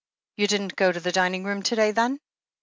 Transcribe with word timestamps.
'You 0.37 0.47
didn't 0.47 0.75
go 0.75 0.91
to 0.91 0.99
the 0.99 1.11
dining 1.11 1.43
room 1.43 1.61
to 1.61 1.75
day, 1.75 1.91
then?" 1.91 2.19